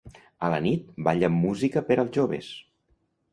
A 0.45 0.47
la 0.53 0.61
nit, 0.67 0.87
ball 1.07 1.25
amb 1.27 1.41
música 1.43 1.85
per 1.91 1.99
als 2.05 2.17
joves. 2.19 2.49